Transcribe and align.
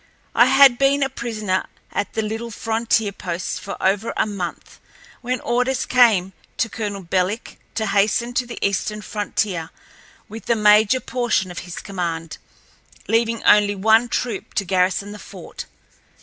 I 0.33 0.47
had 0.47 0.79
been 0.79 1.03
a 1.03 1.11
prisoner 1.11 1.67
at 1.91 2.13
the 2.13 2.23
little 2.23 2.49
frontier 2.49 3.11
post 3.11 3.59
for 3.61 3.77
over 3.79 4.11
a 4.17 4.25
month, 4.25 4.79
when 5.21 5.39
orders 5.41 5.85
came 5.85 6.33
to 6.57 6.69
Colonel 6.69 7.03
Belik 7.03 7.59
to 7.75 7.85
hasten 7.85 8.33
to 8.33 8.47
the 8.47 8.57
eastern 8.67 9.03
frontier 9.03 9.69
with 10.27 10.47
the 10.47 10.55
major 10.55 11.01
portion 11.01 11.51
of 11.51 11.59
his 11.69 11.75
command, 11.75 12.39
leaving 13.07 13.43
only 13.43 13.75
one 13.75 14.09
troop 14.09 14.55
to 14.55 14.65
garrison 14.65 15.11
the 15.11 15.19
fort. 15.19 15.67